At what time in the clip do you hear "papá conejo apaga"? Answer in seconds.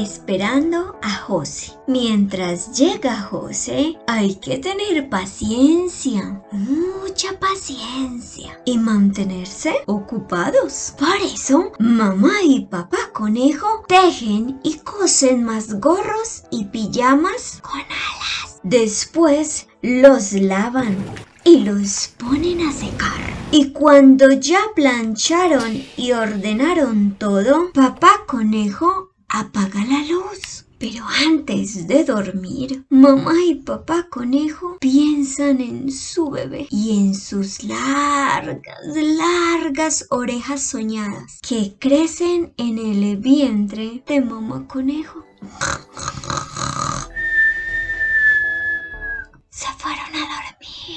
27.72-29.89